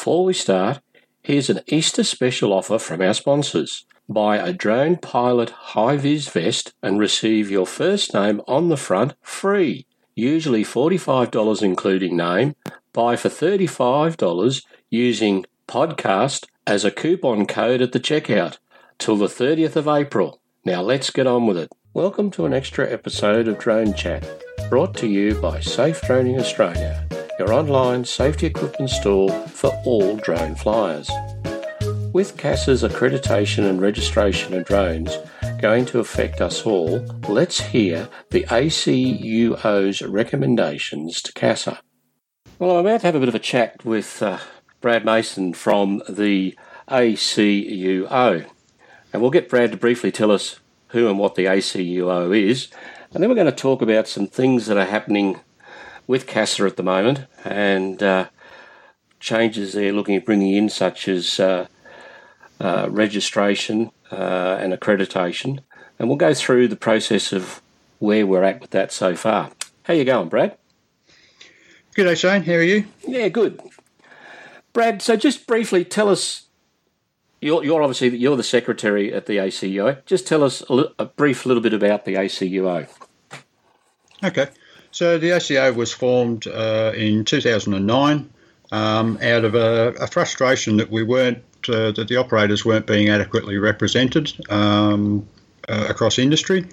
[0.00, 0.80] before we start,
[1.22, 3.84] here's an Easter special offer from our sponsors.
[4.08, 9.12] Buy a Drone Pilot High Vis vest and receive your first name on the front
[9.20, 9.84] free.
[10.14, 12.56] Usually $45 including name.
[12.94, 18.56] Buy for $35 using podcast as a coupon code at the checkout
[18.98, 20.40] till the 30th of April.
[20.64, 21.70] Now let's get on with it.
[21.92, 24.26] Welcome to an extra episode of Drone Chat,
[24.70, 27.06] brought to you by Safe Droning Australia,
[27.40, 31.10] your online safety equipment store for all drone flyers.
[32.12, 35.16] With CASA's accreditation and registration of drones
[35.58, 36.98] going to affect us all,
[37.30, 41.80] let's hear the ACUO's recommendations to CASA.
[42.58, 44.36] Well, I'm about to have a bit of a chat with uh,
[44.82, 46.54] Brad Mason from the
[46.88, 48.50] ACUO.
[49.14, 52.68] And we'll get Brad to briefly tell us who and what the ACUO is.
[53.14, 55.40] And then we're going to talk about some things that are happening
[56.06, 58.28] with CASA at the moment and uh,
[59.18, 61.66] changes they're looking at bringing in, such as uh,
[62.60, 65.60] uh, registration uh, and accreditation.
[65.98, 67.60] And we'll go through the process of
[67.98, 69.50] where we're at with that so far.
[69.84, 70.56] How you going, Brad?
[71.94, 72.42] Good day, Shane.
[72.42, 72.86] How are you?
[73.06, 73.60] Yeah, good.
[74.72, 76.46] Brad, so just briefly tell us.
[77.42, 80.04] You're, you're obviously you're the secretary at the ACUO.
[80.04, 82.86] Just tell us a, a brief little bit about the ACUO.
[84.22, 84.48] Okay,
[84.90, 88.30] so the ACUO was formed uh, in 2009
[88.72, 93.08] um, out of a, a, frustration that we weren't uh, that the operators weren't being
[93.08, 95.26] adequately represented um,
[95.68, 96.66] uh, across industry.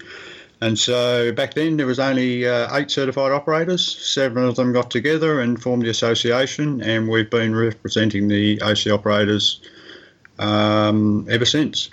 [0.61, 3.85] And so back then there was only uh, eight certified operators.
[3.85, 8.89] Seven of them got together and formed the association, and we've been representing the AC
[8.89, 9.61] operators
[10.39, 11.89] um, ever since.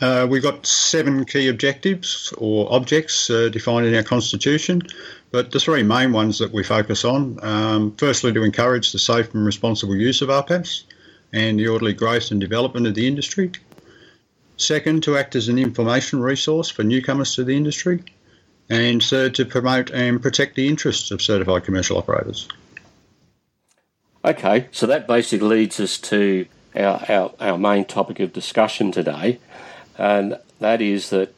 [0.00, 4.82] Uh, we've got seven key objectives or objects uh, defined in our constitution,
[5.30, 9.32] but the three main ones that we focus on um, firstly, to encourage the safe
[9.34, 10.84] and responsible use of RPAS
[11.32, 13.50] and the orderly growth and development of the industry.
[14.56, 18.04] Second, to act as an information resource for newcomers to the industry.
[18.70, 22.48] And third, to promote and protect the interests of certified commercial operators.
[24.24, 29.38] Okay, so that basically leads us to our, our, our main topic of discussion today,
[29.98, 31.34] and that is that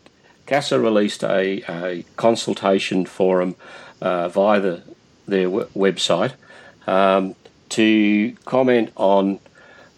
[0.46, 3.56] CASA released a, a consultation forum
[4.00, 4.82] uh, via the,
[5.26, 6.34] their w- website
[6.86, 7.34] um,
[7.70, 9.40] to comment on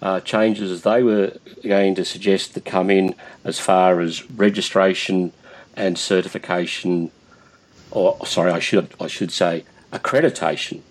[0.01, 1.33] uh, changes they were
[1.63, 3.15] going to suggest that come in
[3.45, 5.33] as far as registration
[5.75, 7.11] and certification,
[7.91, 10.83] or sorry, I should I should say accreditation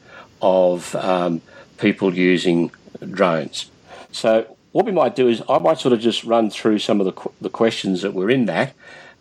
[0.42, 1.42] of um,
[1.78, 2.72] people using
[3.10, 3.70] drones.
[4.12, 7.08] So what we might do is I might sort of just run through some of
[7.08, 8.76] the the questions that were in that,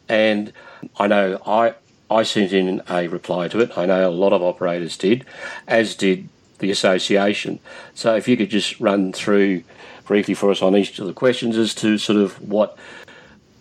[0.06, 0.53] and
[0.99, 1.75] I know I.
[2.09, 3.77] I sent in a reply to it.
[3.77, 5.25] I know a lot of operators did,
[5.67, 6.28] as did
[6.61, 7.59] the association.
[7.97, 9.65] So if you could just run through
[10.05, 12.78] briefly for us on each of the questions as to sort of what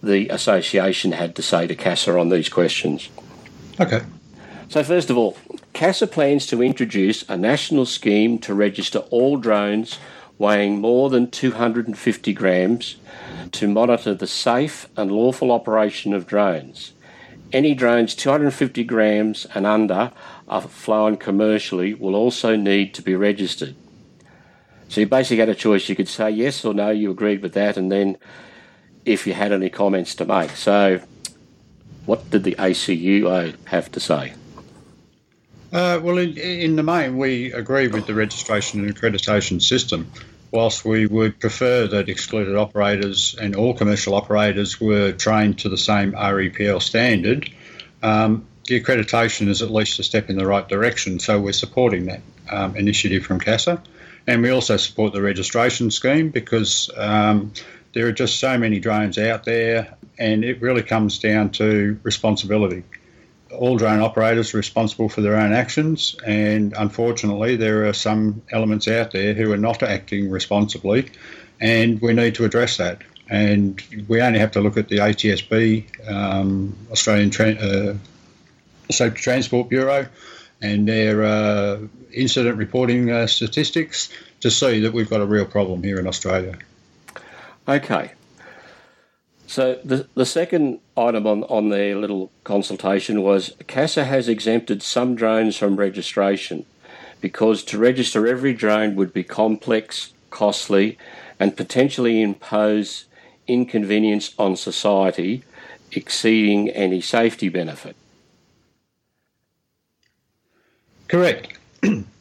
[0.03, 3.09] the association had to say to CASA on these questions.
[3.79, 4.03] Okay.
[4.69, 5.37] So, first of all,
[5.73, 9.97] CASA plans to introduce a national scheme to register all drones
[10.37, 12.97] weighing more than 250 grams
[13.51, 16.91] to monitor the safe and lawful operation of drones.
[17.53, 20.11] Any drones 250 grams and under
[20.47, 23.75] are flown commercially will also need to be registered.
[24.89, 25.87] So you basically had a choice.
[25.89, 28.17] You could say yes or no, you agreed with that, and then
[29.05, 30.51] if you had any comments to make.
[30.51, 30.99] So,
[32.05, 34.33] what did the ACUO have to say?
[35.75, 40.09] Uh, well, in, in, the main, we agree with the registration and accreditation system.
[40.49, 45.77] Whilst we would prefer that excluded operators and all commercial operators were trained to the
[45.77, 47.49] same REPL standard,
[48.01, 51.19] um, the accreditation is at least a step in the right direction.
[51.19, 53.83] So we're supporting that um, initiative from CASA.
[54.27, 57.51] And we also support the registration scheme because um,
[57.91, 62.83] there are just so many drones out there, and it really comes down to responsibility.
[63.57, 68.87] All drone operators are responsible for their own actions, and unfortunately, there are some elements
[68.87, 71.09] out there who are not acting responsibly,
[71.59, 73.01] and we need to address that.
[73.29, 77.95] And we only have to look at the ATSB, um, Australian Tra- uh,
[78.91, 80.07] Safety Transport Bureau,
[80.61, 81.79] and their uh,
[82.13, 84.09] incident reporting uh, statistics
[84.41, 86.57] to see that we've got a real problem here in Australia.
[87.67, 88.11] Okay.
[89.55, 95.15] So the the second item on, on their little consultation was CASA has exempted some
[95.15, 96.65] drones from registration
[97.21, 100.97] because to register every drone would be complex, costly,
[101.39, 103.05] and potentially impose
[103.47, 105.45] inconvenience on society
[105.93, 107.95] exceeding any safety benefit.
[111.07, 111.57] Correct.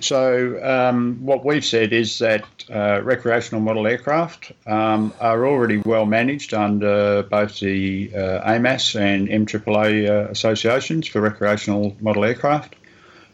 [0.00, 6.06] So, um, what we've said is that uh, recreational model aircraft um, are already well
[6.06, 12.74] managed under both the uh, AMAS and MAAA uh, associations for recreational model aircraft.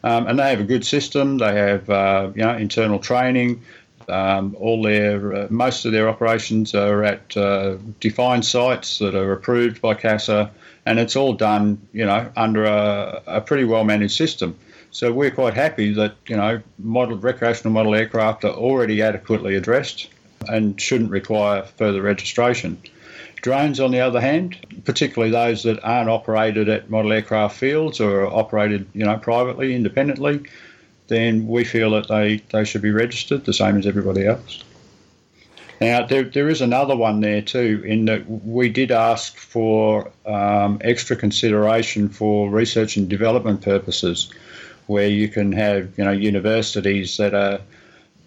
[0.03, 1.37] Um, and they have a good system.
[1.37, 3.61] They have uh, you know internal training.
[4.09, 9.31] Um, all their uh, most of their operations are at uh, defined sites that are
[9.31, 10.51] approved by CASA,
[10.85, 14.57] and it's all done you know under a, a pretty well managed system.
[14.93, 20.07] So we're quite happy that you know model recreational model aircraft are already adequately addressed
[20.47, 22.79] and shouldn't require further registration.
[23.41, 24.55] Drones, on the other hand,
[24.85, 30.43] particularly those that aren't operated at model aircraft fields or operated you know privately, independently,
[31.07, 34.63] then we feel that they, they should be registered the same as everybody else.
[35.81, 40.79] Now, there, there is another one there too, in that we did ask for um,
[40.81, 44.31] extra consideration for research and development purposes
[44.87, 47.59] where you can have you know universities that are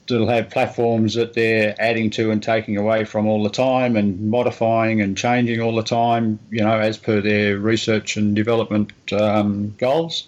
[0.09, 4.31] that'll have platforms that they're adding to and taking away from all the time and
[4.31, 9.75] modifying and changing all the time, you know, as per their research and development um,
[9.79, 10.27] goals.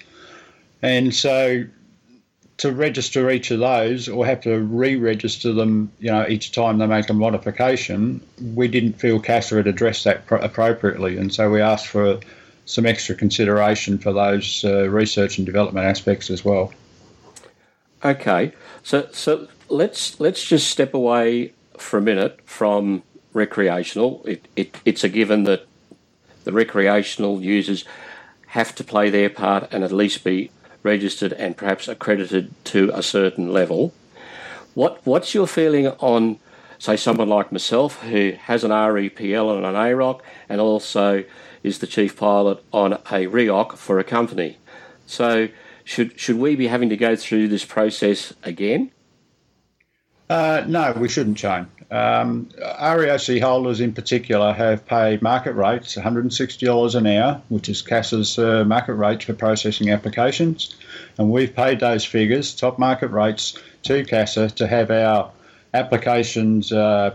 [0.82, 1.64] And so
[2.58, 6.86] to register each of those or have to re-register them, you know, each time they
[6.86, 8.20] make a modification,
[8.54, 11.18] we didn't feel CASA had addressed that appropriately.
[11.18, 12.18] And so we asked for
[12.68, 16.70] some extra consideration for those uh, research and development aspects as well.
[18.04, 24.22] Okay, so so let's let's just step away for a minute from recreational.
[24.26, 25.66] It, it it's a given that
[26.44, 27.86] the recreational users
[28.48, 30.50] have to play their part and at least be
[30.82, 33.94] registered and perhaps accredited to a certain level.
[34.74, 36.38] What what's your feeling on
[36.78, 40.20] say someone like myself who has an REPL and an AROC
[40.50, 41.24] and also
[41.62, 44.58] is the chief pilot on a REOC for a company.
[45.06, 45.48] So,
[45.84, 48.90] should should we be having to go through this process again?
[50.28, 51.66] Uh, no, we shouldn't, Shane.
[51.90, 58.38] Um, REOC holders in particular have paid market rates, $160 an hour, which is CASA's
[58.38, 60.76] uh, market rate for processing applications.
[61.16, 65.30] And we've paid those figures, top market rates, to CASA to have our
[65.72, 67.10] applications uh,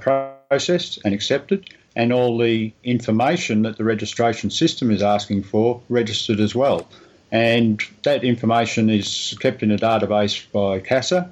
[0.50, 6.40] processed and accepted and all the information that the registration system is asking for registered
[6.40, 6.88] as well.
[7.32, 11.30] And that information is kept in a database by CASA.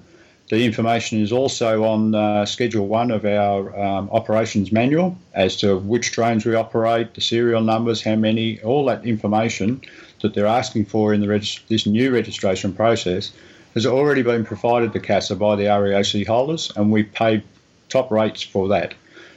[0.49, 5.77] The information is also on uh, Schedule 1 of our um, operations manual as to
[5.77, 9.81] which trains we operate, the serial numbers, how many, all that information
[10.21, 13.31] that they're asking for in the this new registration process
[13.73, 17.43] has already been provided to CASA by the REOC holders, and we pay
[17.89, 18.93] top rates for that.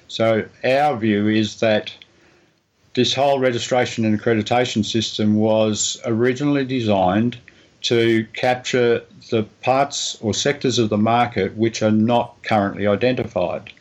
[0.09, 1.93] So our view is that
[2.95, 7.39] this whole registration and accreditation system was originally designed
[7.83, 13.73] to capture the parts or sectors of the market which are not currently identified.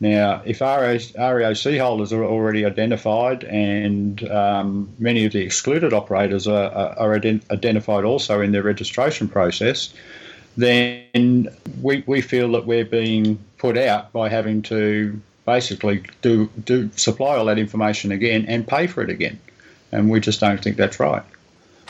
[0.00, 6.70] Now, if REOC holders are already identified and um, many of the excluded operators are,
[6.98, 9.94] are, identified also in their registration process,
[10.56, 11.48] then
[11.80, 17.34] we, we feel that we're being put out by having to basically do do supply
[17.34, 19.40] all that information again and pay for it again,
[19.90, 21.22] and we just don't think that's right.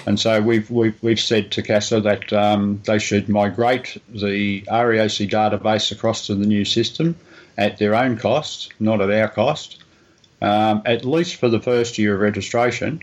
[0.06, 5.28] And so we've we've, we've said to CASA that um, they should migrate the REOC
[5.28, 7.16] database across to the new system
[7.58, 9.82] at their own cost, not at our cost,
[10.42, 13.00] um, at least for the first year of registration.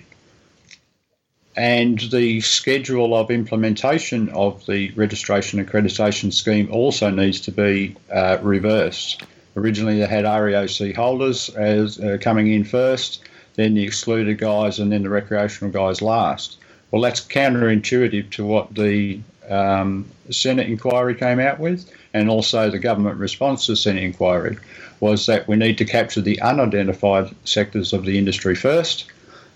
[1.56, 8.38] And the schedule of implementation of the registration accreditation scheme also needs to be uh,
[8.42, 9.24] reversed.
[9.58, 13.24] Originally, they had REOC holders as uh, coming in first,
[13.56, 16.58] then the excluded guys, and then the recreational guys last.
[16.90, 22.80] Well, that's counterintuitive to what the um, Senate inquiry came out with, and also the
[22.80, 24.58] government response to the Senate inquiry
[25.02, 29.06] was that we need to capture the unidentified sectors of the industry first,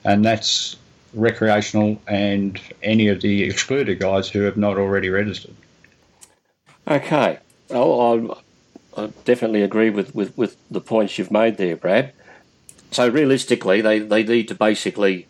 [0.04, 0.76] and that's
[1.16, 5.56] recreational and any of the excluded guys who have not already registered.
[6.88, 7.40] Okay.
[7.72, 8.38] Oh,
[8.96, 12.14] I definitely agree with, with, with the points you've made there, Brad.
[12.92, 15.28] So realistically, they, they need to basically,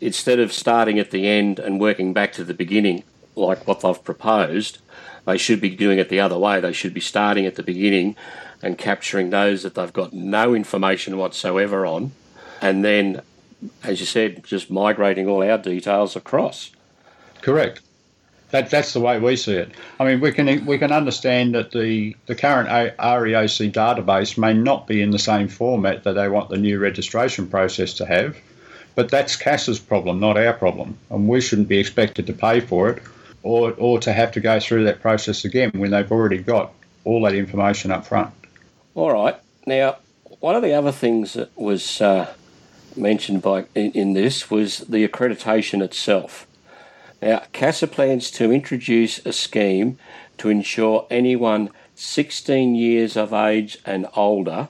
[0.00, 3.02] instead of starting at the end and working back to the beginning,
[3.34, 4.78] like what they've proposed,
[5.26, 6.60] they should be doing it the other way.
[6.60, 8.16] They should be starting at the beginning
[8.62, 12.12] and capturing those that they've got no information whatsoever on,
[12.60, 13.22] and then,
[13.82, 16.70] as you said, just migrating all our details across.
[17.42, 17.80] Correct.
[18.50, 19.70] That, that's the way we see it.
[20.00, 24.88] I mean, we can we can understand that the, the current REOC database may not
[24.88, 28.36] be in the same format that they want the new registration process to have,
[28.96, 32.90] but that's CASA's problem, not our problem, and we shouldn't be expected to pay for
[32.90, 33.02] it
[33.42, 36.72] or, or to have to go through that process again when they've already got
[37.04, 38.32] all that information up front.
[38.94, 39.36] All right.
[39.66, 39.98] Now,
[40.40, 42.32] one of the other things that was uh,
[42.96, 46.46] mentioned by in, in, this was the accreditation itself.
[47.22, 49.98] Now, CASA plans to introduce a scheme
[50.38, 54.68] to ensure anyone 16 years of age and older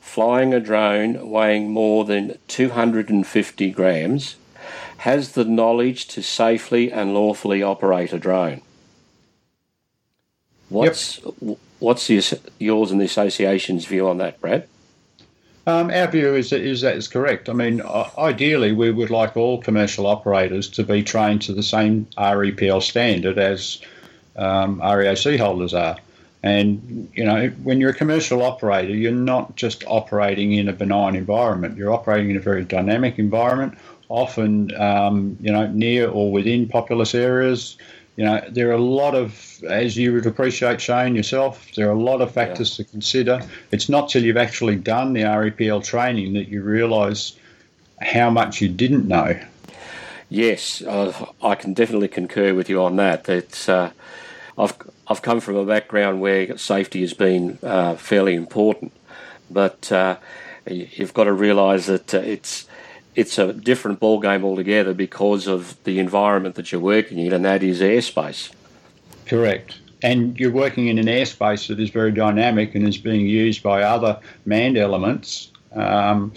[0.00, 4.36] flying a drone weighing more than 250 grams
[4.98, 8.60] has the knowledge to safely and lawfully operate a drone.
[10.68, 11.58] What's yep.
[11.78, 14.68] what's the, yours and the association's view on that, Brad?
[15.70, 17.48] Um, our view is that, is that is correct.
[17.48, 17.80] I mean,
[18.18, 23.38] ideally, we would like all commercial operators to be trained to the same REPL standard
[23.38, 23.80] as
[24.34, 25.96] um, REOC holders are.
[26.42, 31.14] And, you know, when you're a commercial operator, you're not just operating in a benign
[31.14, 36.66] environment, you're operating in a very dynamic environment, often, um, you know, near or within
[36.66, 37.76] populous areas.
[38.20, 41.92] You know, there are a lot of, as you would appreciate, Shane, yourself, there are
[41.92, 42.84] a lot of factors yeah.
[42.84, 43.40] to consider.
[43.70, 47.34] It's not till you've actually done the REPL training that you realise
[48.02, 49.40] how much you didn't know.
[50.28, 53.26] Yes, uh, I can definitely concur with you on that.
[53.26, 53.90] It's, uh,
[54.58, 54.74] I've
[55.08, 58.92] I've come from a background where safety has been uh, fairly important,
[59.50, 60.16] but uh,
[60.66, 62.66] you've got to realise that uh, it's
[63.14, 67.44] it's a different ball game altogether because of the environment that you're working in, and
[67.44, 68.52] that is airspace.
[69.26, 69.78] Correct.
[70.02, 73.82] And you're working in an airspace that is very dynamic and is being used by
[73.82, 75.50] other manned elements.
[75.72, 76.32] Um,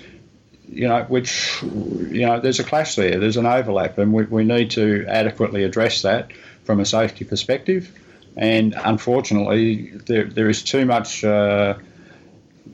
[0.68, 4.44] you know, which, you know, there's a clash there, there's an overlap, and we, we
[4.44, 6.32] need to adequately address that
[6.64, 7.92] from a safety perspective
[8.36, 11.24] and unfortunately, there, there is too much.
[11.24, 11.76] Uh,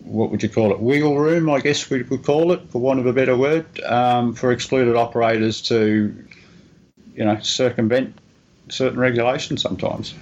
[0.09, 0.79] what would you call it?
[0.79, 4.33] Wiggle room, I guess we would call it, for want of a better word, um,
[4.33, 6.15] for excluded operators to,
[7.15, 8.17] you know, circumvent
[8.69, 10.13] certain regulations sometimes.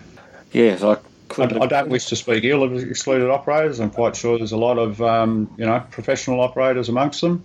[0.52, 0.98] Yes, I
[1.38, 3.80] I, I, don't wish to speak ill of excluded operators.
[3.80, 7.44] I'm quite sure there's a lot of um, you know professional operators amongst them.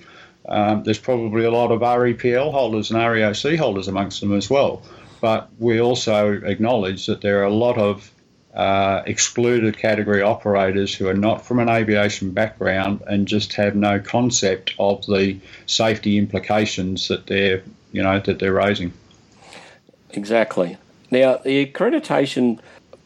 [0.49, 4.83] Um, there's probably a lot of REPL holders and REOC holders amongst them as well.
[5.21, 8.11] But we also acknowledge that there are a lot of
[8.55, 13.99] uh, excluded category operators who are not from an aviation background and just have no
[13.99, 18.93] concept of the safety implications that they're you know that they're raising.
[20.11, 20.77] Exactly.
[21.11, 22.59] Now, the accreditation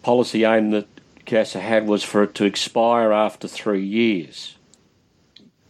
[0.03, 0.87] policy aim that
[1.25, 4.57] CASA had was for it to expire after three years.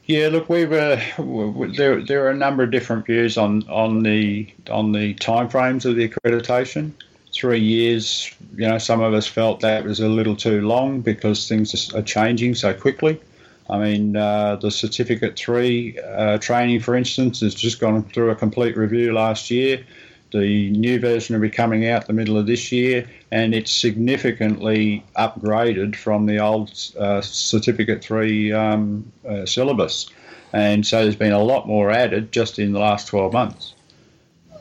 [0.05, 1.01] Yeah, look, we've uh,
[1.77, 2.03] there.
[2.03, 6.09] There are a number of different views on on the on the timeframes of the
[6.09, 6.93] accreditation.
[7.37, 11.49] Three years, you know, some of us felt that was a little too long because
[11.49, 13.21] things are changing so quickly.
[13.69, 18.37] I mean, uh, the certificate three uh, training, for instance, has just gone through a
[18.37, 19.85] complete review last year.
[20.33, 25.05] The new version will be coming out the middle of this year, and it's significantly
[25.17, 30.07] upgraded from the old uh, Certificate 3 um, uh, syllabus.
[30.53, 33.76] And so there's been a lot more added just in the last 12 months.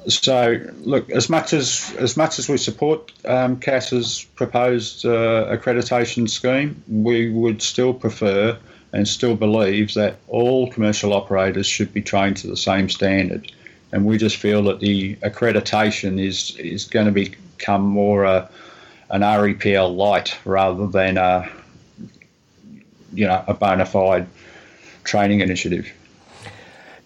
[0.07, 6.83] So, look, as much as as much as we support um, proposed uh, accreditation scheme,
[6.87, 8.57] we would still prefer
[8.93, 13.51] and still believe that all commercial operators should be trained to the same standard
[13.95, 18.49] and we just feel that the accreditation is is going to become more a,
[19.09, 21.49] an REPL light rather than a
[23.13, 24.27] you know a bona fide
[25.05, 25.89] training initiative.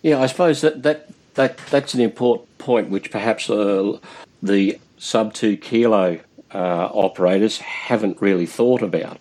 [0.02, 3.98] Yeah, I suppose that that, that that's an important point, which perhaps uh,
[4.42, 6.20] the sub two kilo
[6.54, 9.20] uh, operators haven't really thought about,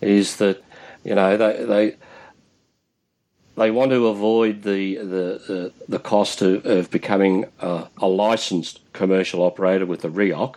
[0.00, 0.62] is that
[1.04, 1.96] you know they they
[3.56, 8.80] they want to avoid the the, the, the cost of, of becoming a, a, licensed
[8.92, 10.54] commercial operator with the REOC,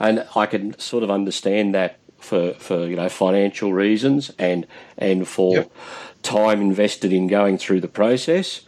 [0.00, 4.66] and I can sort of understand that for, for you know financial reasons and
[4.98, 5.72] and for yep.
[6.22, 8.62] time invested in going through the process.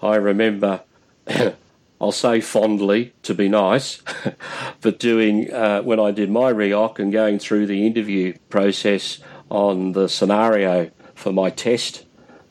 [0.00, 0.82] I remember.
[1.98, 4.02] I'll say fondly to be nice,
[4.82, 9.18] but doing uh, when I did my REOC and going through the interview process
[9.50, 12.04] on the scenario for my test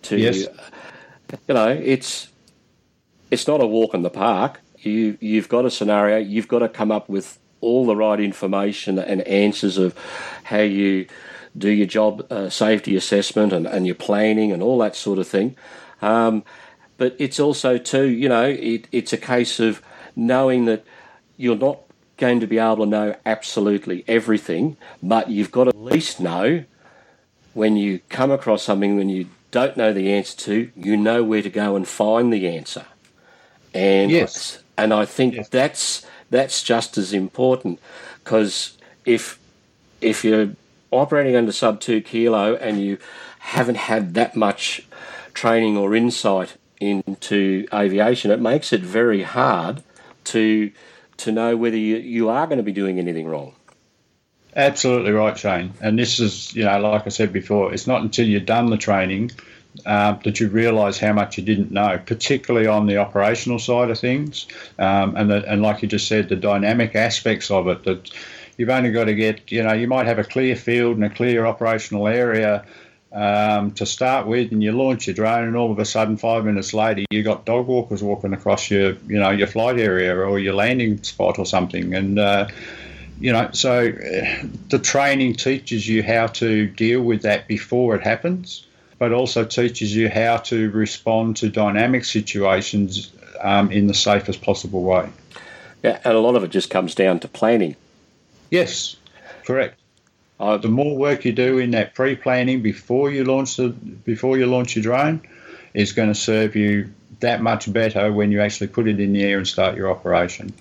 [0.04, 0.48] to yes.
[1.48, 2.30] you know it's
[3.32, 6.70] it's not a walk in the park you you've got a scenario you've got to
[6.70, 9.96] come up with all the right information and answers of
[10.44, 11.08] how you
[11.58, 15.28] do your job uh, safety assessment and, and your planning and all that sort of
[15.28, 15.56] thing
[16.02, 16.44] um,
[16.98, 19.82] but it's also too you know it, it's a case of
[20.16, 20.84] knowing that
[21.38, 21.80] you're not
[22.18, 26.64] going to be able to know absolutely everything but you've got to at least know
[27.54, 31.42] when you come across something when you don't know the answer to, you know where
[31.42, 32.86] to go and find the answer.
[33.74, 34.60] And yes.
[34.78, 35.48] and I think yes.
[35.48, 37.80] that's that's just as important
[38.22, 39.40] because if
[40.02, 40.50] if you're
[40.92, 42.98] operating under sub two kilo and you
[43.40, 44.86] haven't had that much
[45.34, 49.84] training or insight into aviation, it makes it very hard
[50.26, 50.72] to
[51.18, 53.54] to know whether you, you are going to be doing anything wrong.
[54.56, 55.74] Absolutely right, Shane.
[55.82, 58.78] And this is, you know, like I said before, it's not until you've done the
[58.78, 59.32] training
[59.86, 64.00] uh, that you realise how much you didn't know, particularly on the operational side of
[64.00, 64.48] things,
[64.80, 67.84] um, and the, and like you just said, the dynamic aspects of it.
[67.84, 68.10] That
[68.58, 71.10] you've only got to get, you know, you might have a clear field and a
[71.10, 72.66] clear operational area
[73.16, 76.44] um, to start with, and you launch your drone, and all of a sudden, five
[76.44, 80.38] minutes later, you got dog walkers walking across your, you know, your flight area or
[80.38, 82.48] your landing spot or something, and uh,
[83.20, 88.04] you know, so uh, the training teaches you how to deal with that before it
[88.04, 88.68] happens,
[89.00, 94.84] but also teaches you how to respond to dynamic situations um, in the safest possible
[94.84, 95.08] way.
[95.84, 97.78] Yeah, and a lot of it just comes down to planning.
[98.52, 98.98] Yes,
[99.46, 99.80] correct.
[100.40, 104.46] Uh, the more work you do in that pre-planning before you launch the before you
[104.46, 105.22] launch your drone
[105.74, 106.90] is going to serve you
[107.20, 110.54] that much better when you actually put it in the air and start your operation.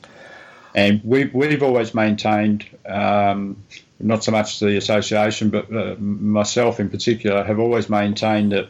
[0.75, 3.57] And we've, we've always maintained, um,
[4.01, 8.69] not so much the association, but uh, myself in particular, have always maintained that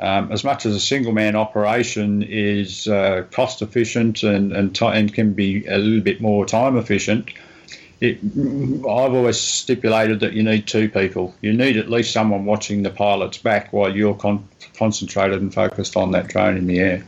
[0.00, 4.86] um, as much as a single man operation is uh, cost efficient and, and, t-
[4.86, 7.30] and can be a little bit more time efficient,
[8.00, 11.34] it, I've always stipulated that you need two people.
[11.40, 15.96] You need at least someone watching the pilot's back while you're con- concentrated and focused
[15.96, 17.04] on that drone in the air.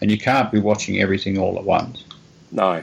[0.00, 2.04] And you can't be watching everything all at once.
[2.50, 2.82] No,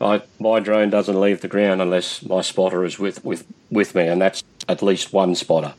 [0.00, 4.08] I, my drone doesn't leave the ground unless my spotter is with, with, with me,
[4.08, 5.74] and that's at least one spotter.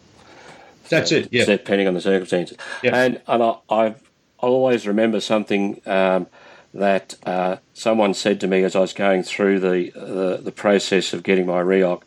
[0.90, 1.46] That's so, it, yeah.
[1.46, 2.58] Depending on the circumstances.
[2.84, 2.96] Yeah.
[2.96, 3.96] And, and I, I
[4.40, 6.28] always remember something um,
[6.76, 11.14] that uh, someone said to me as I was going through the, the, the process
[11.14, 12.02] of getting my REOC,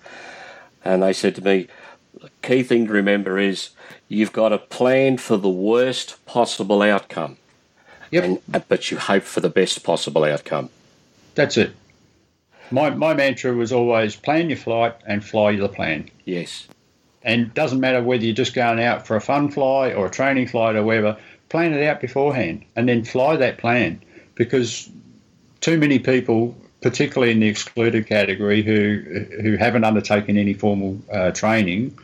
[0.85, 1.69] and they said to me,
[2.21, 3.71] the key thing to remember is
[4.09, 7.39] you've got to plan for the worst possible outcome.
[8.11, 8.25] Yep.
[8.25, 10.71] And, but you hope for the best possible outcome.
[11.35, 11.73] That's it.
[12.71, 16.11] My, my mantra was always plan your flight and fly the plan.
[16.25, 16.69] Yes.
[17.23, 20.11] And it doesn't matter whether you're just going out for a fun fly or a
[20.11, 21.17] training flight or whatever,
[21.49, 24.03] plan it out beforehand and then fly that plan
[24.39, 24.89] because
[25.61, 29.03] too many people, particularly in the excluded category, who
[29.43, 31.99] who haven't undertaken any formal uh, training,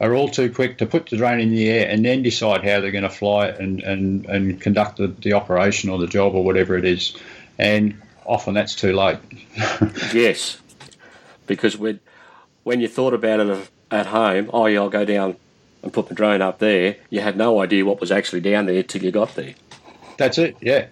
[0.00, 2.80] are all too quick to put the drone in the air and then decide how
[2.80, 6.34] they're going to fly it and, and, and conduct the, the operation or the job
[6.34, 7.16] or whatever it is.
[7.58, 9.18] And often that's too late.
[10.14, 10.58] yes,
[11.46, 12.00] because when
[12.62, 15.36] when you thought about it at home, oh yeah, I'll go down
[15.82, 16.96] and put my drone up there.
[17.10, 19.54] You had no idea what was actually down there till you got there.
[20.16, 20.56] That's it.
[20.60, 20.86] Yeah.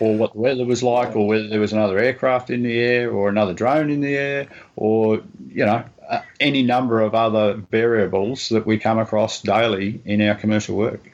[0.00, 3.10] Or what the weather was like, or whether there was another aircraft in the air,
[3.10, 8.48] or another drone in the air, or you know uh, any number of other variables
[8.48, 11.12] that we come across daily in our commercial work.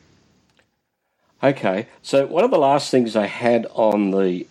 [1.43, 4.47] Okay, so one of the last things I had on the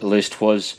[0.00, 0.76] list was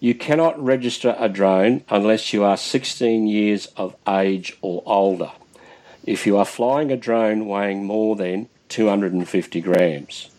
[0.00, 5.30] you cannot register a drone unless you are 16 years of age or older.
[6.04, 10.30] If you are flying a drone weighing more than 250 grams.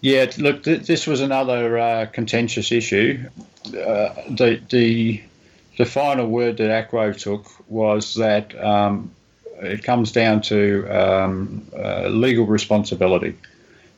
[0.00, 3.28] Yeah, look, th- this was another uh, contentious issue.
[3.66, 5.22] Uh, the, the
[5.78, 9.12] the final word that ACUO took was that um,
[9.60, 13.36] it comes down to um, uh, legal responsibility.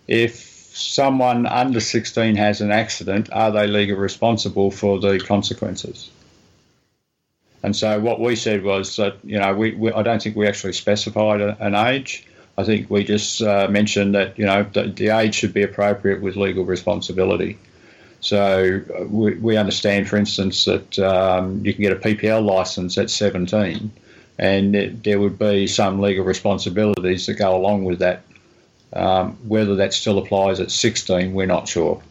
[0.07, 0.37] If
[0.75, 6.11] someone under 16 has an accident, are they legally responsible for the consequences?
[7.63, 10.47] And so what we said was that, you know, we, we I don't think we
[10.47, 12.27] actually specified a, an age.
[12.61, 16.20] I think we just uh, mentioned that, you know, the, the, age should be appropriate
[16.20, 17.59] with legal responsibility.
[18.20, 22.99] So uh, we, we understand, for instance, that um, you can get a PPL license
[22.99, 23.90] at 17
[24.38, 28.23] and it, there would be some legal responsibilities that go along with that
[28.92, 32.03] um, whether that still applies at 16, we're not sure.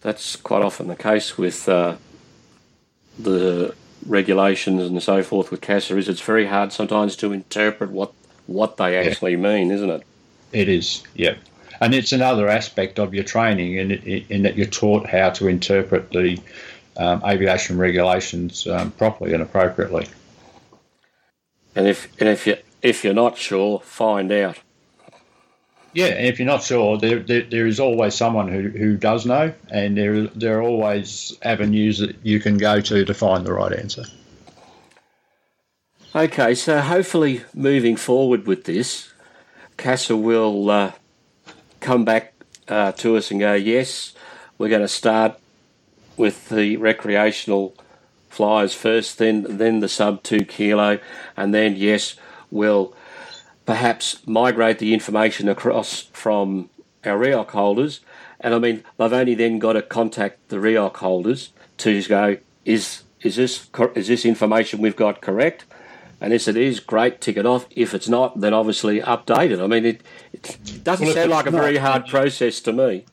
[0.00, 1.96] That's quite often the case with uh,
[3.18, 3.74] the
[4.06, 5.96] regulations and so forth with CASA.
[5.96, 8.12] Is it's very hard sometimes to interpret what
[8.46, 9.38] what they actually yeah.
[9.38, 10.02] mean, isn't it?
[10.52, 11.34] It is, yeah.
[11.80, 16.10] And it's another aspect of your training in, in that you're taught how to interpret
[16.10, 16.38] the
[16.96, 20.06] um, aviation regulations um, properly and appropriately.
[21.74, 24.58] And if and if you if you're not sure, find out.
[25.94, 29.26] Yeah, and if you're not sure, there, there, there is always someone who, who does
[29.26, 33.52] know, and there, there are always avenues that you can go to to find the
[33.52, 34.04] right answer.
[36.14, 39.14] Okay, so hopefully moving forward with this,
[39.78, 40.92] CASA will uh,
[41.80, 42.34] come back
[42.68, 44.12] uh, to us and go, yes,
[44.58, 45.38] we're going to start
[46.18, 47.74] with the recreational
[48.28, 50.98] flyers first, then then the sub two kilo,
[51.34, 52.16] and then yes,
[52.50, 52.94] we'll
[53.64, 56.68] perhaps migrate the information across from
[57.06, 58.00] our REOC holders.
[58.38, 63.02] And I mean, they've only then got to contact the REOC holders to go, is
[63.22, 65.64] is this is this information we've got correct?
[66.22, 67.66] And if it is, great, tick it off.
[67.72, 69.60] If it's not, then obviously update it.
[69.60, 73.04] I mean, it, it doesn't well, sound like a not, very hard process to me.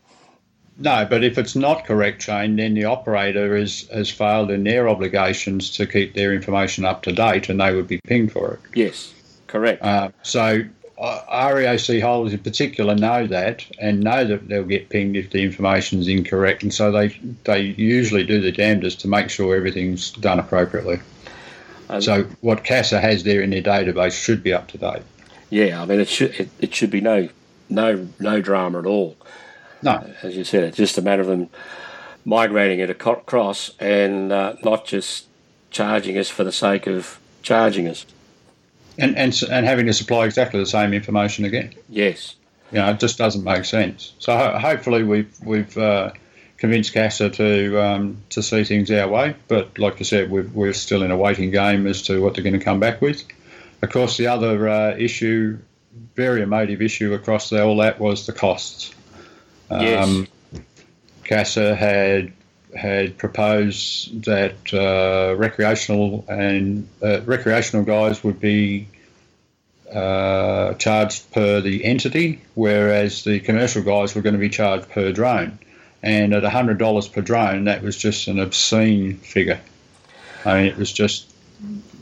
[0.77, 4.87] No, but if it's not correct, Shane, then the operator is, has failed in their
[4.87, 8.59] obligations to keep their information up to date and they would be pinged for it.
[8.75, 9.11] Yes,
[9.47, 9.83] correct.
[9.83, 10.61] Uh, so
[10.99, 15.41] uh, REOC holders in particular know that and know that they'll get pinged if the
[15.41, 17.07] information is incorrect, and so they
[17.45, 20.99] they usually do the damnedest to make sure everything's done appropriately.
[21.89, 25.01] Um, so what CASA has there in their database should be up to date.
[25.49, 27.29] Yeah, I mean it should it, it should be no
[27.69, 29.17] no no drama at all.
[29.81, 31.49] No, as you said, it's just a matter of them
[32.25, 35.25] migrating it across and uh, not just
[35.71, 38.05] charging us for the sake of charging us.
[38.97, 41.73] And, and and having to supply exactly the same information again.
[41.87, 42.35] Yes.
[42.71, 44.13] You know, it just doesn't make sense.
[44.19, 46.11] So ho- hopefully we've we've uh,
[46.59, 49.35] convinced CASA to um, to see things our way.
[49.47, 52.43] But like I said, we're, we're still in a waiting game as to what they're
[52.43, 53.23] going to come back with.
[53.81, 55.57] Of course, the other uh, issue,
[56.15, 58.93] very emotive issue across all that was the costs.
[59.71, 60.07] Yes.
[60.07, 60.27] Um,
[61.23, 62.33] CASA had
[62.75, 68.87] had proposed that uh, recreational and uh, recreational guys would be
[69.93, 75.11] uh, charged per the entity, whereas the commercial guys were going to be charged per
[75.11, 75.57] drone.
[76.01, 79.59] And at $100 per drone, that was just an obscene figure.
[80.45, 81.29] I mean, it was just,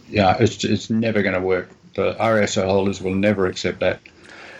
[0.10, 1.70] yeah, it's, it's never going to work.
[1.96, 4.00] The RSO holders will never accept that.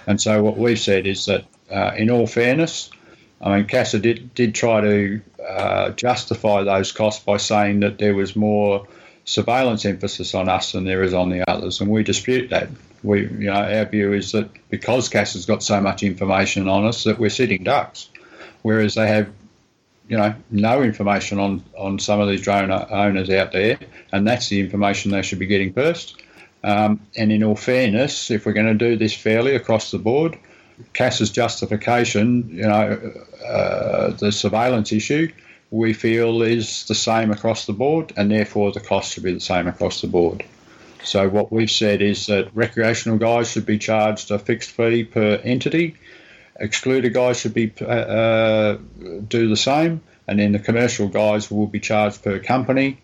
[0.08, 2.90] And so what we've said is that, uh, in all fairness,
[3.40, 8.16] I mean, CASA did, did try to uh, justify those costs by saying that there
[8.16, 8.88] was more
[9.26, 12.70] surveillance emphasis on us than there is on the others, and we dispute that.
[13.04, 17.04] We, you know, our view is that because CASA's got so much information on us
[17.04, 18.10] that we're sitting ducks,
[18.68, 19.30] whereas they have,
[20.10, 23.80] you know, no information on on some of these drone owners out there,
[24.12, 26.22] and that's the information they should be getting first.
[26.66, 30.38] Um, and in all fairness, if we're going to do this fairly across the board,
[30.94, 32.88] CASA's justification, you know,
[33.48, 35.32] uh, the surveillance issue,
[35.72, 39.40] we feel is the same across the board, and therefore the cost should be the
[39.40, 40.44] same across the board.
[41.04, 45.40] So what we've said is that recreational guys should be charged a fixed fee per
[45.46, 45.96] entity,
[46.60, 48.78] excluded guys should be uh, uh,
[49.28, 52.98] do the same, and then the commercial guys will be charged per company,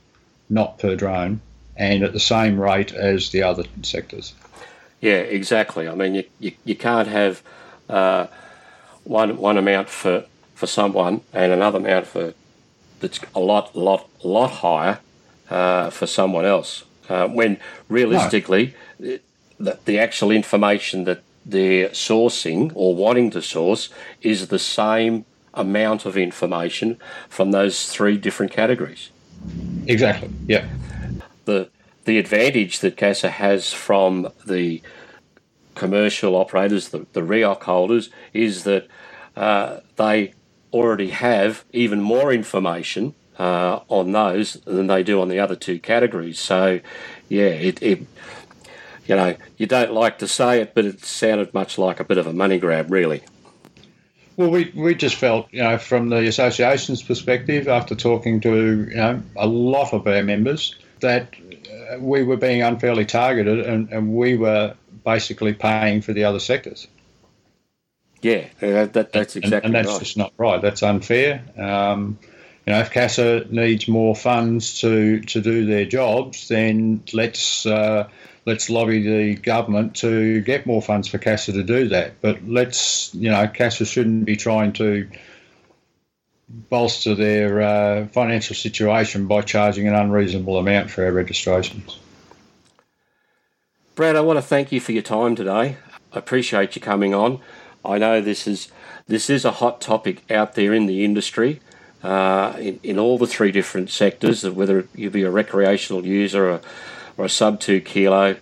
[0.50, 1.42] not per drone,
[1.76, 4.34] and at the same rate as the other sectors.
[5.02, 5.88] Yeah, exactly.
[5.88, 7.42] I mean, you, you, you can't have
[7.90, 8.28] uh,
[9.04, 12.34] one one amount for for someone and another amount for
[13.00, 15.00] that's a lot lot lot higher
[15.50, 16.84] uh, for someone else.
[17.10, 17.58] Uh, when
[17.90, 19.20] realistically, no.
[19.60, 23.90] the, the actual information that they're sourcing or wanting to source
[24.22, 26.98] is the same amount of information
[27.30, 29.10] from those three different categories.
[29.88, 30.30] Exactly.
[30.48, 30.68] Yeah.
[31.46, 31.70] The
[32.06, 34.82] the advantage that CASA has from the
[35.76, 38.88] commercial operators, the, the REOC holders, is that
[39.36, 40.34] uh, they
[40.74, 45.80] already have even more information uh, on those than they do on the other two
[45.80, 46.40] categories.
[46.40, 46.80] So,
[47.30, 48.00] yeah, it, it,
[49.06, 52.18] you know, you don't like to say it, but it sounded much like a bit
[52.18, 53.22] of a money grab, really.
[54.36, 58.96] Well, we, we just felt, you know, from the association's perspective, after talking to, you
[58.96, 61.36] know, a lot of our members, that
[61.92, 66.40] uh, we were being unfairly targeted and, and we were basically paying for the other
[66.40, 66.88] sectors.
[68.22, 70.00] Yeah, that, that's exactly and, and that's right.
[70.00, 70.62] just not right.
[70.62, 71.44] That's unfair.
[71.58, 72.18] Um,
[72.66, 78.08] you know, if CASA needs more funds to, to do their jobs, then let's uh,
[78.46, 82.22] let's lobby the government to get more funds for CASA to do that.
[82.22, 85.10] But let's, you know, CASA shouldn't be trying to
[86.70, 91.98] bolster their uh, financial situation by charging an unreasonable amount for our registrations.
[93.96, 95.78] Brad, I want to thank you for your time today.
[96.12, 97.40] I appreciate you coming on.
[97.86, 98.70] I know this is
[99.08, 101.60] this is a hot topic out there in the industry,
[102.02, 106.62] uh, in, in all the three different sectors, whether you be a recreational user or,
[107.18, 108.36] or a sub two kilo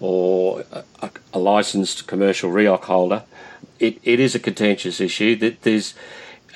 [0.00, 3.22] or a, a licensed commercial REOC holder.
[3.78, 5.94] It, it is a contentious issue that there's,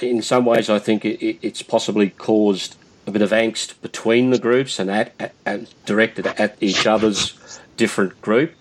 [0.00, 4.30] in some ways, I think it, it, it's possibly caused a bit of angst between
[4.30, 8.52] the groups and at, at, at directed at each other's different group,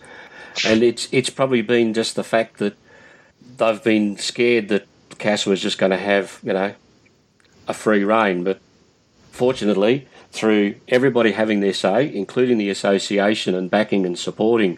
[0.65, 2.75] and it's it's probably been just the fact that
[3.57, 6.73] they've been scared that CASA was just going to have, you know,
[7.67, 8.43] a free reign.
[8.43, 8.59] But
[9.31, 14.77] fortunately, through everybody having their say, including the association and backing and supporting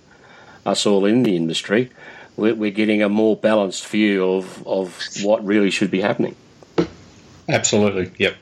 [0.65, 1.89] us all in the industry,
[2.37, 6.35] we're, we're getting a more balanced view of, of what really should be happening.
[7.49, 8.35] Absolutely, yep.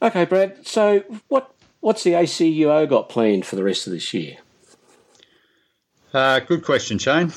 [0.00, 0.66] Okay, Brad.
[0.66, 4.36] So, what what's the ACUO got planned for the rest of this year?
[6.14, 7.32] Uh, good question, Shane.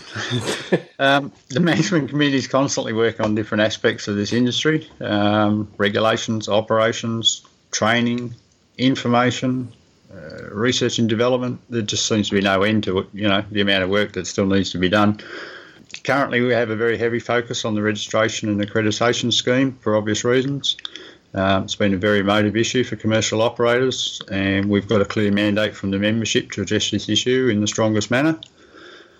[0.99, 7.45] um, the management committees constantly working on different aspects of this industry um, regulations, operations,
[7.71, 8.33] training,
[8.77, 9.71] information,
[10.13, 11.59] uh, research and development.
[11.69, 14.13] There just seems to be no end to it, you know, the amount of work
[14.13, 15.19] that still needs to be done.
[16.03, 20.23] Currently, we have a very heavy focus on the registration and accreditation scheme for obvious
[20.23, 20.77] reasons.
[21.33, 25.31] Um, it's been a very emotive issue for commercial operators, and we've got a clear
[25.31, 28.39] mandate from the membership to address this issue in the strongest manner.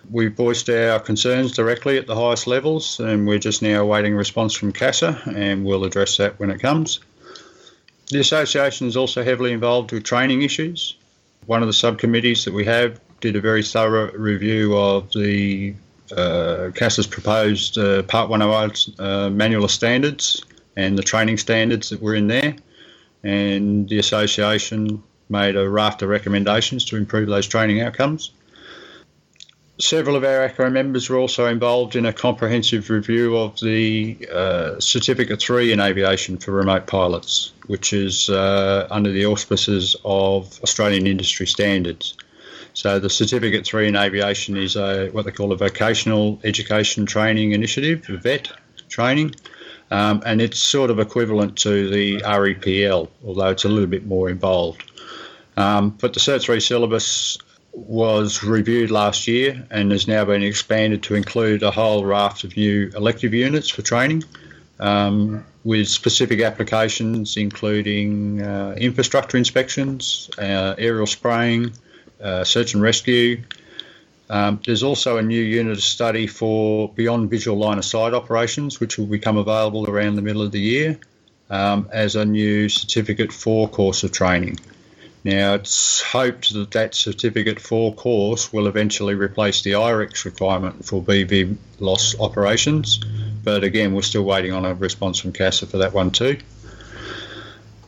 [0.09, 4.17] We've voiced our concerns directly at the highest levels, and we're just now awaiting a
[4.17, 6.99] response from CASA, and we'll address that when it comes.
[8.11, 10.97] The association is also heavily involved with training issues.
[11.45, 15.73] One of the subcommittees that we have did a very thorough review of the
[16.11, 20.43] uh, CASA's proposed uh, Part 108 uh, manual of standards
[20.75, 22.57] and the training standards that were in there.
[23.23, 28.31] And the association made a raft of recommendations to improve those training outcomes.
[29.81, 34.79] Several of our ACUO members were also involved in a comprehensive review of the uh,
[34.79, 41.07] Certificate 3 in aviation for remote pilots, which is uh, under the auspices of Australian
[41.07, 42.15] industry standards.
[42.75, 47.53] So the Certificate 3 in aviation is a, what they call a vocational education training
[47.53, 48.51] initiative, VET
[48.87, 49.33] training,
[49.89, 54.29] um, and it's sort of equivalent to the REPL, although it's a little bit more
[54.29, 54.83] involved.
[55.57, 57.39] Um, but the Cert 3 syllabus
[57.73, 62.55] was reviewed last year and has now been expanded to include a whole raft of
[62.57, 64.23] new elective units for training
[64.79, 71.71] um, with specific applications including uh, infrastructure inspections, uh, aerial spraying,
[72.21, 73.41] uh, search and rescue.
[74.29, 78.79] Um, there's also a new unit of study for beyond visual line of sight operations,
[78.79, 80.97] which will become available around the middle of the year
[81.49, 84.57] um, as a new Certificate 4 course of training.
[85.23, 91.01] Now, it's hoped that that Certificate 4 course will eventually replace the IREX requirement for
[91.01, 92.99] BV loss operations,
[93.43, 96.37] but again, we're still waiting on a response from CASA for that one too.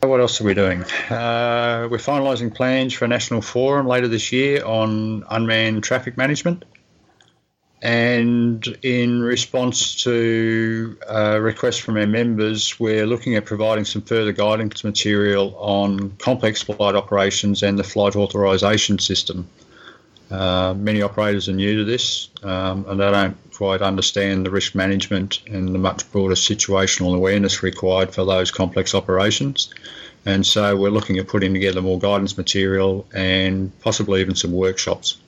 [0.00, 0.82] What else are we doing?
[1.10, 6.64] Uh, we're finalising plans for a national forum later this year on unmanned traffic management.
[7.84, 14.32] And in response to a request from our members, we're looking at providing some further
[14.32, 19.46] guidance material on complex flight operations and the flight authorisation system.
[20.30, 24.74] Uh, many operators are new to this um, and they don't quite understand the risk
[24.74, 29.68] management and the much broader situational awareness required for those complex operations.
[30.24, 35.18] And so we're looking at putting together more guidance material and possibly even some workshops.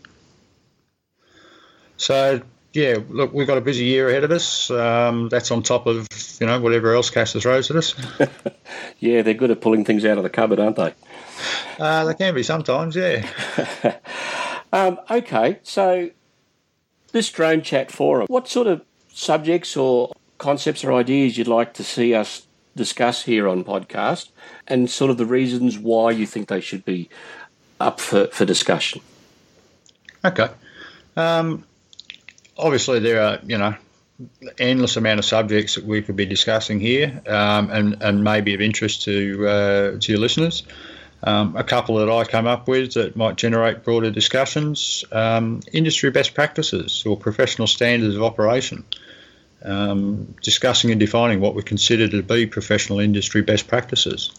[1.96, 2.40] So
[2.76, 4.70] yeah, look, we've got a busy year ahead of us.
[4.70, 6.06] Um, that's on top of
[6.40, 7.94] you know whatever else CASA throws at us.
[8.98, 10.94] yeah, they're good at pulling things out of the cupboard, aren't they?
[11.78, 13.26] Uh, they can be sometimes, yeah.
[14.72, 16.10] um, okay, so
[17.12, 18.82] this drone chat forum, what sort of
[19.12, 24.28] subjects or concepts or ideas you'd like to see us discuss here on podcast,
[24.68, 27.08] and sort of the reasons why you think they should be
[27.80, 29.00] up for, for discussion?
[30.24, 30.48] Okay.
[31.16, 31.64] Um,
[32.56, 33.74] obviously, there are, you know,
[34.58, 38.60] endless amount of subjects that we could be discussing here um, and, and maybe of
[38.60, 40.62] interest to, uh, to your listeners.
[41.22, 46.10] Um, a couple that I come up with that might generate broader discussions um, industry
[46.10, 48.84] best practices or professional standards of operation.
[49.64, 54.30] Um, discussing and defining what we consider to be professional industry best practices.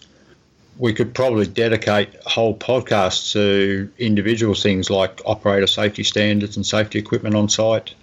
[0.78, 7.00] We could probably dedicate whole podcasts to individual things like operator safety standards and safety
[7.00, 7.96] equipment on site.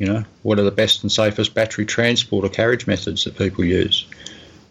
[0.00, 3.66] You know, what are the best and safest battery transport or carriage methods that people
[3.66, 4.06] use?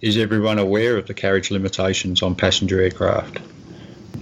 [0.02, 3.38] Is everyone aware of the carriage limitations on passenger aircraft?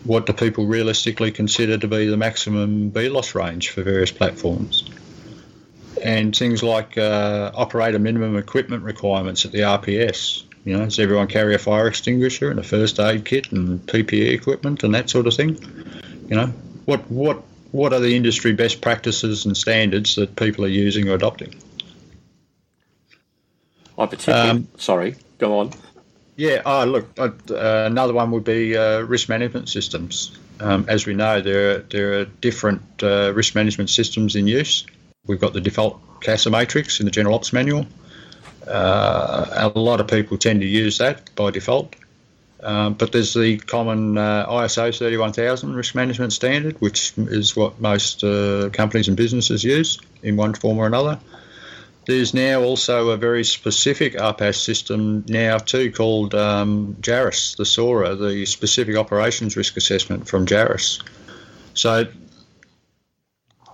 [0.04, 4.84] What do people realistically consider to be the maximum BLOS range for various platforms?
[6.04, 10.44] And things like uh, operator minimum equipment requirements at the RPS.
[10.66, 14.34] You know, does everyone carry a fire extinguisher and a first aid kit and PPE
[14.34, 15.58] equipment and that sort of thing?
[16.28, 16.48] You know,
[16.84, 21.14] what what what are the industry best practices and standards that people are using or
[21.14, 21.54] adopting?
[23.98, 25.72] I particularly, um, sorry, go on.
[26.36, 30.38] Yeah, oh, look, uh, another one would be uh, risk management systems.
[30.60, 34.86] Um, as we know, there are, there are different uh, risk management systems in use.
[35.26, 37.88] We've got the default CASA matrix in the General Ops Manual.
[38.68, 41.96] Uh, a lot of people tend to use that by default.
[42.62, 48.24] Um, but there's the common uh, ISO 31000 risk management standard, which is what most
[48.24, 51.20] uh, companies and businesses use in one form or another.
[52.08, 58.16] There's now also a very specific RPAS system now too called um, JARUS, the SORA,
[58.16, 61.04] the Specific Operations Risk Assessment from JARUS.
[61.74, 62.06] So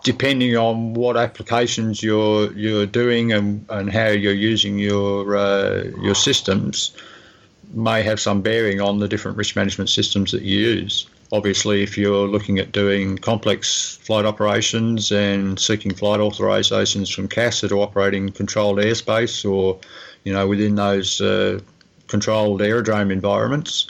[0.04, 6.16] depending on what applications you're you're doing and, and how you're using your uh, your
[6.16, 6.92] systems,
[7.74, 11.08] may have some bearing on the different risk management systems that you use.
[11.32, 17.70] Obviously, if you're looking at doing complex flight operations and seeking flight authorisations from CASA
[17.70, 19.80] to operating controlled airspace or,
[20.24, 21.60] you know, within those uh,
[22.08, 23.88] controlled aerodrome environments,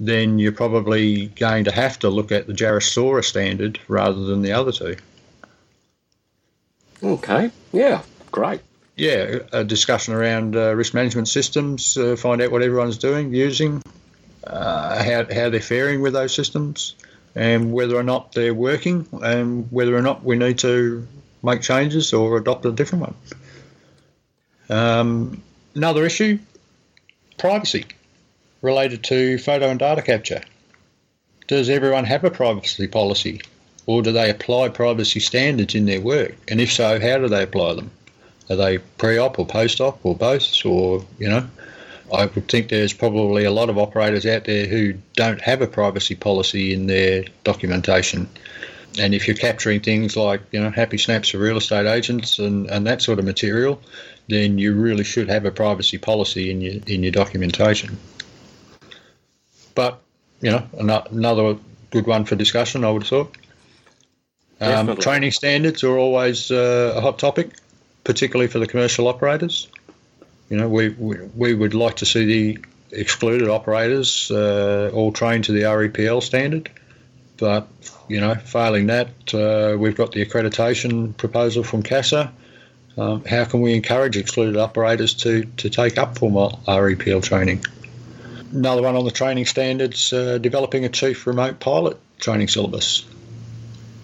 [0.00, 4.42] then you're probably going to have to look at the JARUS SORA standard rather than
[4.42, 4.96] the other two.
[7.02, 8.60] Okay, yeah, great
[9.00, 13.82] yeah, a discussion around uh, risk management systems, uh, find out what everyone's doing, using,
[14.46, 16.94] uh, how, how they're faring with those systems,
[17.34, 21.06] and whether or not they're working, and whether or not we need to
[21.42, 23.14] make changes or adopt a different one.
[24.68, 25.42] Um,
[25.74, 26.38] another issue
[27.38, 27.86] privacy
[28.60, 30.42] related to photo and data capture.
[31.48, 33.40] Does everyone have a privacy policy?
[33.86, 36.34] Or do they apply privacy standards in their work?
[36.48, 37.90] And if so, how do they apply them?
[38.50, 40.66] Are they pre-op or post-op or both?
[40.66, 41.48] Or you know,
[42.12, 45.68] I would think there's probably a lot of operators out there who don't have a
[45.68, 48.28] privacy policy in their documentation.
[48.98, 52.68] And if you're capturing things like you know happy snaps for real estate agents and,
[52.68, 53.80] and that sort of material,
[54.28, 57.96] then you really should have a privacy policy in your in your documentation.
[59.76, 60.00] But
[60.40, 61.56] you know another
[61.92, 63.36] good one for discussion, I would have thought.
[64.60, 67.52] Um, training standards are always uh, a hot topic
[68.04, 69.68] particularly for the commercial operators.
[70.48, 72.58] You know, we, we, we would like to see the
[72.92, 76.70] excluded operators uh, all trained to the REPL standard,
[77.36, 77.68] but
[78.08, 82.32] you know, failing that, uh, we've got the accreditation proposal from CASA.
[82.98, 87.64] Um, how can we encourage excluded operators to, to take up formal REPL training?
[88.52, 93.06] Another one on the training standards: uh, developing a chief remote pilot training syllabus.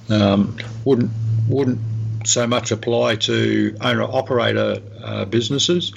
[0.09, 1.11] Um, wouldn't
[1.48, 1.80] wouldn't
[2.28, 5.92] so much apply to owner operator uh, businesses,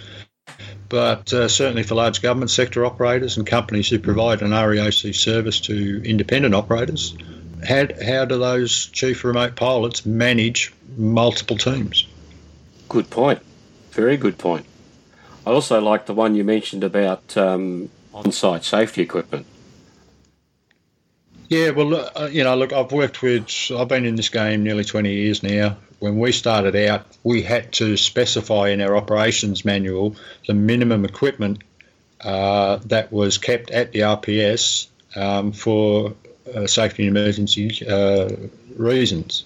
[0.87, 5.59] but uh, certainly for large government sector operators and companies who provide an REOC service
[5.61, 7.15] to independent operators.
[7.67, 12.07] How, how do those chief remote pilots manage multiple teams?
[12.87, 13.41] Good point.
[13.91, 14.65] Very good point.
[15.45, 19.45] I also like the one you mentioned about um, on site safety equipment.
[21.49, 24.83] Yeah, well, uh, you know, look, I've worked with, I've been in this game nearly
[24.83, 30.15] 20 years now when we started out, we had to specify in our operations manual
[30.47, 31.63] the minimum equipment
[32.21, 36.13] uh, that was kept at the RPS um, for
[36.55, 38.29] uh, safety and emergency uh,
[38.75, 39.45] reasons.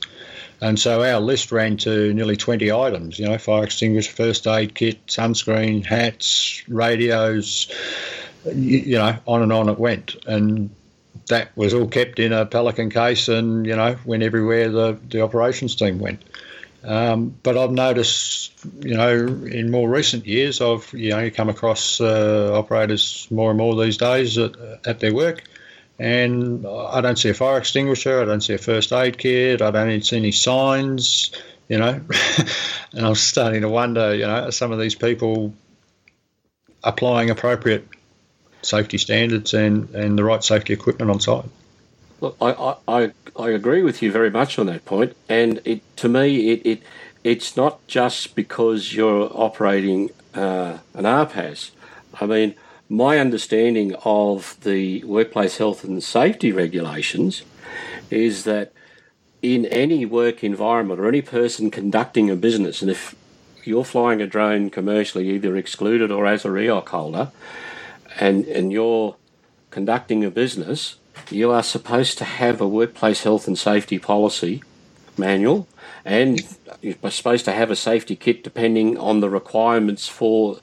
[0.62, 4.74] And so our list ran to nearly 20 items, you know, fire extinguisher, first aid
[4.74, 7.68] kit, sunscreen, hats, radios,
[8.46, 10.16] you, you know, on and on it went.
[10.26, 10.70] And
[11.28, 15.22] that was all kept in a Pelican case and, you know, went everywhere the, the
[15.22, 16.22] operations team went.
[16.84, 22.02] Um, but I've noticed, you know, in more recent years, I've you know come across
[22.02, 24.56] uh, operators more and more these days at,
[24.86, 25.44] at, their work,
[25.98, 29.72] and I don't see a fire extinguisher, I don't see a first aid kit, I
[29.72, 31.32] don't see any signs,
[31.70, 32.02] you know,
[32.92, 35.54] and I'm starting to wonder, you know, some of these people
[36.84, 37.88] applying appropriate
[38.66, 41.46] safety standards and, and the right safety equipment on site.
[42.22, 45.12] Look, I, I, I agree with you very much on that point.
[45.12, 46.84] point, and it to me it, it
[47.24, 51.72] it's not just because you're operating uh, an RPAS.
[52.20, 52.56] I mean,
[52.90, 57.44] my understanding of the workplace health and safety regulations
[58.10, 58.72] is that
[59.42, 63.16] in any work environment or any person conducting a business, and if
[63.64, 67.32] you're flying a drone commercially, either excluded or as a REOC holder,
[68.20, 69.16] and, and you're
[69.72, 70.98] conducting a business,
[71.30, 74.62] you are supposed to have a workplace health and safety policy
[75.18, 75.68] manual
[76.06, 76.42] and
[76.82, 80.60] you're supposed to have a safety kit depending on the requirements for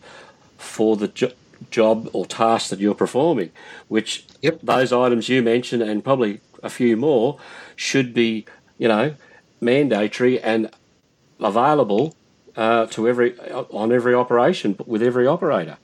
[0.59, 1.32] for the jo-
[1.70, 3.51] job or task that you're performing
[3.88, 4.61] which yep.
[4.62, 7.38] those items you mentioned and probably a few more
[7.76, 8.44] should be
[8.78, 9.14] you know
[9.61, 10.70] mandatory and
[11.38, 12.14] available
[12.57, 15.76] uh, to every on every operation with every operator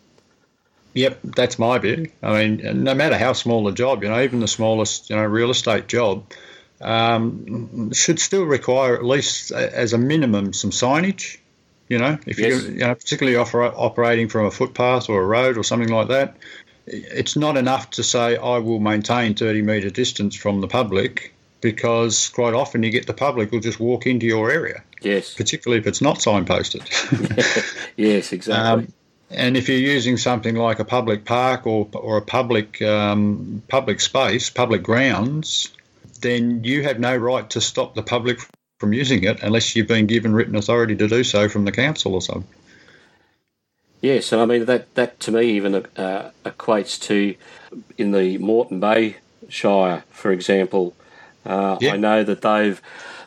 [0.97, 2.11] Yep, that's my view.
[2.23, 5.25] I mean, no matter how small a job, you know, even the smallest, you know,
[5.25, 6.33] real estate job,
[6.81, 11.37] um, should still require at least, as a minimum, some signage
[11.89, 12.65] You know, if Yes.
[12.65, 16.09] you you know, particularly oper- operating from a footpath or a road or something like
[16.09, 16.37] that,
[16.87, 22.29] it's not enough to say I will maintain 30 metre distance from the public because
[22.31, 25.35] quite often you get the public will just walk into your area, Yes.
[25.35, 26.83] particularly if it's not signposted.
[27.97, 28.85] yes, exactly.
[28.85, 28.89] Um,
[29.31, 34.01] and if you're using something like a public park or or a public um, public
[34.01, 35.73] space, public grounds,
[36.21, 38.39] then you have no right to stop the public
[38.79, 42.15] from using it unless you've been given written authority to do so from the council
[42.15, 42.47] or something.
[44.01, 47.35] Yes, and I mean that that to me even uh, equates to
[47.99, 49.17] in the Moreton Bay
[49.49, 50.95] Shire, for example.
[51.45, 51.95] Uh, Yeah.
[51.95, 52.81] I know that they've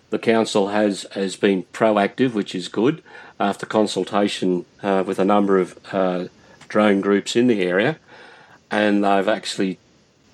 [0.10, 3.04] the council has has been proactive, which is good,
[3.40, 6.26] after consultation uh, with a number of uh,
[6.68, 7.98] drone groups in the area,
[8.72, 9.78] and they've actually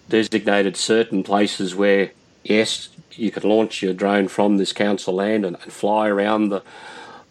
[0.10, 2.12] designated certain places where
[2.44, 6.62] yes you could launch your drone from this council land and, and fly around the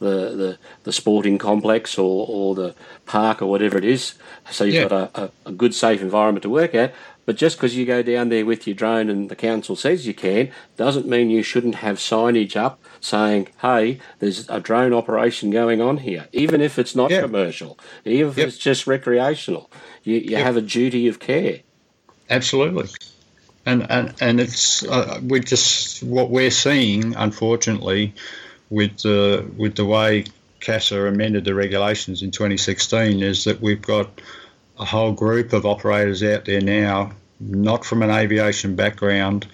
[0.00, 2.74] the, the, the sporting complex or, or the
[3.06, 4.14] park or whatever it is.
[4.50, 4.88] So you've Yeah.
[4.88, 6.92] got a, a, a good, safe environment to work at.
[7.26, 10.14] But just because you go down there with your drone and the council says you
[10.14, 15.80] can, doesn't mean you shouldn't have signage up saying, hey, there's a drone operation going
[15.80, 17.22] on here, even if it's not Yeah.
[17.22, 18.48] commercial, even if Yep.
[18.48, 19.70] it's just recreational.
[20.02, 20.44] You, you Yep.
[20.44, 21.60] have a duty of care.
[22.30, 22.88] Absolutely.
[23.66, 28.14] And, and, and it's uh, we're just what we're seeing, unfortunately,
[28.70, 30.24] with the with the way
[30.60, 34.20] CASA amended the regulations in 2016, is that we've got
[34.78, 39.46] a whole group of operators out there now, not from an aviation background,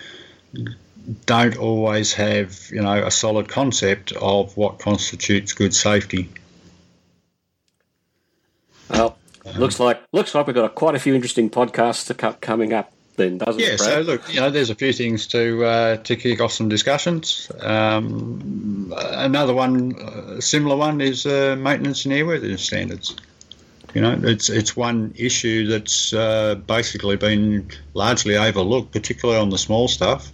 [1.26, 6.28] don't always have you know a solid concept of what constitutes good safety.
[8.90, 9.16] Well,
[9.56, 12.72] looks like looks like we've got a, quite a few interesting podcasts to co- coming
[12.72, 12.92] up.
[13.16, 13.76] Then doesn't Yeah, it, Yeah.
[13.76, 17.50] so look, you know, there's a few things to uh, to kick off some discussions.
[17.60, 23.14] Um, another one, uh, similar one, is uh, maintenance and airworthiness standards.
[23.94, 29.58] You know, it's it's one issue that's uh, basically been largely overlooked, particularly on the
[29.58, 30.30] small stuff.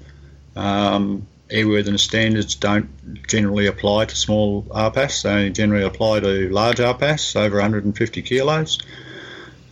[0.56, 2.88] Um, airworthiness standards don't
[3.26, 8.78] generally apply to small RPAS; they only generally apply to large RPAS over 150 kilos.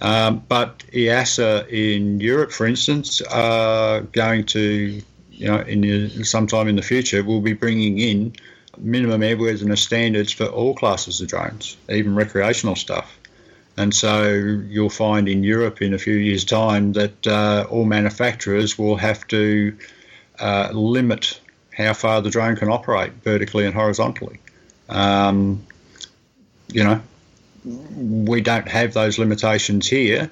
[0.00, 6.68] Um, but EASA in Europe, for instance, are going to, you know, in the, sometime
[6.68, 8.34] in the future, will be bringing in
[8.76, 13.18] minimum airworthiness standards for all classes of drones, even recreational stuff.
[13.76, 18.78] And so you'll find in Europe in a few years' time that uh, all manufacturers
[18.78, 19.76] will have to
[20.38, 21.40] uh, limit
[21.76, 24.38] how far the drone can operate vertically and horizontally.
[24.88, 25.66] Um,
[26.68, 27.00] you know,
[27.64, 30.30] we don't have those limitations here,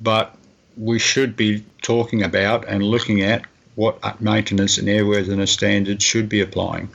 [0.00, 0.36] but
[0.76, 3.44] we should be talking about and looking at
[3.76, 6.88] what maintenance and airworthiness standards should be applying,